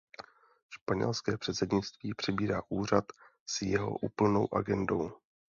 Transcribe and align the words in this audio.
Španělské 0.69 1.37
předsednictví 1.37 2.13
přebírá 2.13 2.61
úřad 2.69 3.05
s 3.45 3.61
jeho 3.61 3.95
úplnou 3.97 4.53
agendou. 4.53 5.11